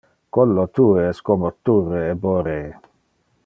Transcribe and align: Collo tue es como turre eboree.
Collo 0.37 0.63
tue 0.77 1.03
es 1.11 1.21
como 1.29 1.51
turre 1.69 2.03
eboree. 2.15 2.73